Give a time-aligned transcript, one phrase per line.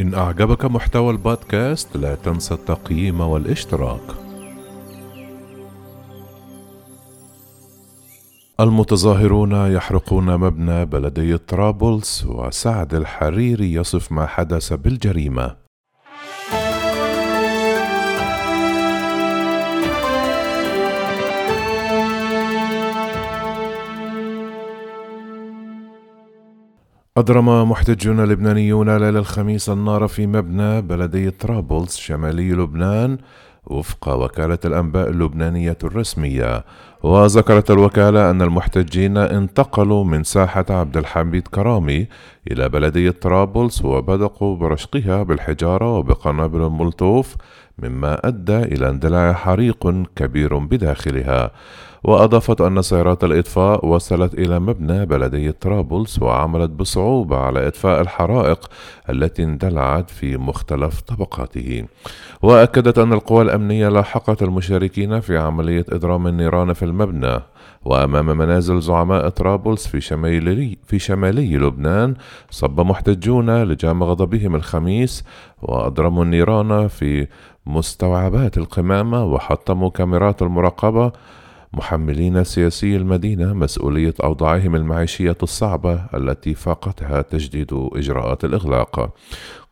[0.00, 4.00] إن أعجبك محتوى البودكاست لا تنسى التقييم والاشتراك.
[8.60, 15.56] المتظاهرون يحرقون مبنى بلدية طرابلس وسعد الحريري يصف ما حدث بالجريمة.
[27.16, 33.18] أضرم محتجون لبنانيون ليلة الخميس النار في مبنى بلدية طرابلس شمالي لبنان
[33.66, 36.64] وفق وكالة الأنباء اللبنانية الرسمية.
[37.02, 42.08] وذكرت الوكالة أن المحتجين انتقلوا من ساحة عبد الحميد كرامي
[42.50, 47.36] إلى بلدية طرابلس وبدأوا برشقها بالحجارة وبقنابل المولوتوف
[47.78, 51.50] مما أدى إلى اندلاع حريق كبير بداخلها.
[52.04, 58.70] وأضافت أن سيارات الإطفاء وصلت إلى مبنى بلدية طرابلس وعملت بصعوبة على إطفاء الحرائق
[59.10, 61.84] التي اندلعت في مختلف طبقاته.
[62.42, 67.40] وأكدت أن القوى الأمنية لاحقت المشاركين في عملية إضرام النيران في المبنى.
[67.84, 72.14] وأمام منازل زعماء طرابلس في شمالي في شمالي لبنان
[72.50, 75.24] صب محتجون لجام غضبهم الخميس
[75.62, 77.26] وأضرموا النيران في
[77.66, 81.12] مستوعبات القمامة وحطموا كاميرات المراقبة.
[81.72, 89.14] محملين سياسي المدينة مسؤولية أوضاعهم المعيشية الصعبة التي فاقتها تجديد إجراءات الإغلاق.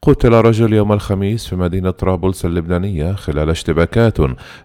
[0.03, 4.17] قتل رجل يوم الخميس في مدينة طرابلس اللبنانية خلال اشتباكات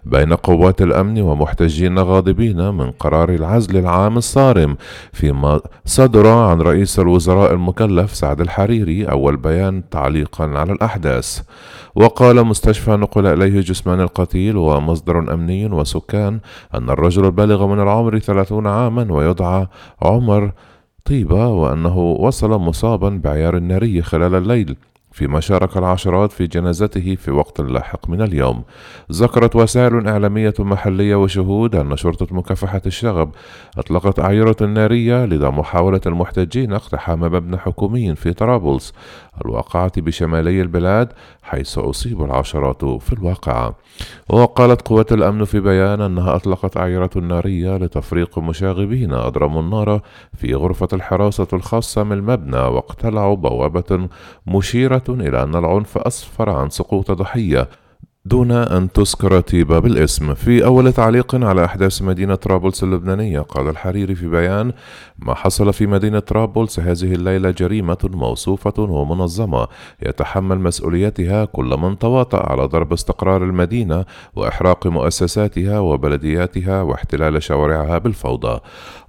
[0.04, 4.76] بين قوات الأمن ومحتجين غاضبين من قرار العزل العام الصارم.
[5.12, 11.42] فيما صدر عن رئيس الوزراء المكلف سعد الحريري أول بيان تعليقا على الأحداث.
[11.94, 16.40] وقال مستشفى نقل إليه جثمان القتيل ومصدر أمني وسكان
[16.74, 19.66] أن الرجل البالغ من العمر ثلاثون عاما ويدعى
[20.02, 20.52] عمر
[21.04, 24.76] طيبة وأنه وصل مصابا بعيار ناري خلال الليل.
[25.14, 28.62] فيما شارك العشرات في جنازته في وقت لاحق من اليوم.
[29.12, 33.30] ذكرت وسائل إعلامية محلية وشهود أن شرطة مكافحة الشغب
[33.78, 38.92] أطلقت أعيرة نارية لدى محاولة المحتجين اقتحام مبنى حكومي في طرابلس
[39.44, 43.74] الواقعة بشمالي البلاد حيث أصيب العشرات في الواقعة.
[44.28, 50.00] وقالت قوات الأمن في بيان أنها أطلقت أعيرة نارية لتفريق مشاغبين أضرموا النار
[50.36, 54.08] في غرفة الحراسة الخاصة من المبنى واقتلعوا بوابة
[54.46, 57.68] مشيرة إلى أن العنف أسفر عن سقوط ضحية.
[58.26, 60.34] دون أن تذكر تيبا بالاسم.
[60.34, 64.72] في أول تعليق على أحداث مدينة طرابلس اللبنانية قال الحريري في بيان
[65.18, 69.66] ما حصل في مدينة طرابلس هذه الليلة جريمة موصوفة ومنظمة
[70.02, 74.04] يتحمل مسؤوليتها كل من تواطأ على ضرب استقرار المدينة
[74.36, 78.60] وإحراق مؤسساتها وبلدياتها واحتلال شوارعها بالفوضى.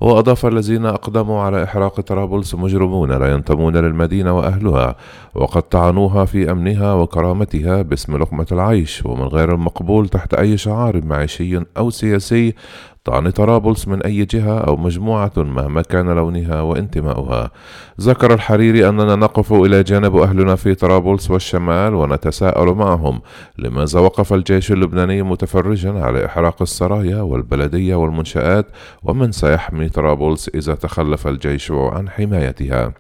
[0.02, 4.96] وأضاف الذين أقدموا على إحراق طرابلس مجرمون لا ينتمون للمدينة وأهلها
[5.36, 9.05] وقد طعنوها في أمنها وكرامتها باسم لقمة العيش.
[9.06, 12.54] ومن غير المقبول تحت أي شعار معيشي أو سياسي
[13.06, 17.52] طعن طرابلس من أي جهة أو مجموعة مهما كان لونها وانتماؤها.
[18.02, 23.22] ذكر الحريري أننا نقف إلى جانب أهلنا في طرابلس والشمال ونتساءل معهم.
[23.58, 28.66] لماذا وقف الجيش اللبناني متفرجا على إحراق السرايا والبلدية والمنشآت؟
[29.04, 32.94] ومن سيحمي طرابلس إذا تخلف الجيش عن حمايتها؟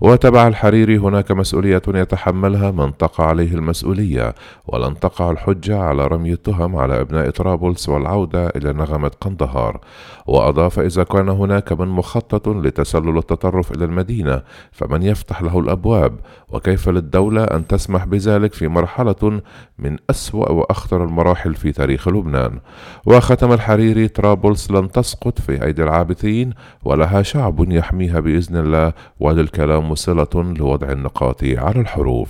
[0.00, 4.34] وتبع الحريري هناك مسؤولية يتحملها من تقع عليه المسؤولية
[4.66, 9.10] ولن تقع الحجة على رمي التهم على أبناء طرابلس والعودة إلى نغمة
[9.44, 9.80] قندهار
[10.26, 16.18] وأضاف إذا كان هناك من مخطط لتسلل التطرف إلى المدينة فمن يفتح له الأبواب؟
[16.48, 19.40] وكيف للدولة أن تسمح بذلك في مرحلة
[19.78, 22.60] من أسوأ وأخطر المراحل في تاريخ لبنان؟
[23.06, 26.52] وختم الحريري طرابلس لن تسقط في أيدي العابثين
[26.84, 32.28] ولها شعب يحميها بإذن الله وللكلام صلة لوضع النقاط على الحروف.